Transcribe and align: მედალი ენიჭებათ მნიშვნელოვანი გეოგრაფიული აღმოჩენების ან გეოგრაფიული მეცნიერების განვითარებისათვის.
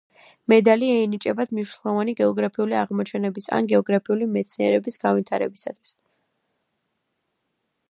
მედალი 0.51 0.87
ენიჭებათ 1.01 1.51
მნიშვნელოვანი 1.57 2.15
გეოგრაფიული 2.21 2.79
აღმოჩენების 2.79 3.49
ან 3.59 3.69
გეოგრაფიული 3.73 4.29
მეცნიერების 4.39 4.99
განვითარებისათვის. 5.07 5.95